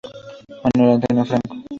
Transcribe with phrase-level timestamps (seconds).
[0.65, 1.55] Manuel Antonio Franco.